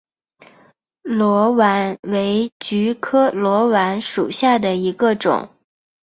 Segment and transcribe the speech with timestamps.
[1.03, 5.47] 裸菀为菊科裸菀属下的一个种。